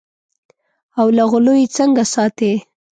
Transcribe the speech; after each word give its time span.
او 0.99 1.07
له 1.17 1.23
غلو 1.31 1.53
یې 1.61 1.67
څنګه 1.75 2.03
ساتې. 2.13 2.53